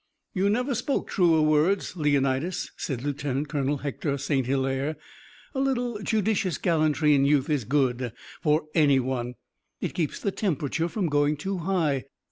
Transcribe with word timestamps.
"You 0.33 0.49
never 0.49 0.73
spoke 0.73 1.07
truer 1.09 1.43
words, 1.43 1.95
Leonidas," 1.95 2.71
said 2.75 3.03
Lieutenant 3.03 3.49
Colonel 3.49 3.77
Hector 3.77 4.17
St. 4.17 4.47
Hilaire. 4.47 4.95
"A 5.53 5.59
little 5.59 5.99
judicious 5.99 6.57
gallantry 6.57 7.13
in 7.13 7.23
youth 7.23 7.51
is 7.51 7.65
good 7.65 8.11
for 8.41 8.65
any 8.73 8.99
one. 8.99 9.35
It 9.79 9.93
keeps 9.93 10.19
the 10.19 10.31
temperature 10.31 10.89
from 10.89 11.05
going 11.07 11.37
too 11.37 11.59
high. 11.59 12.05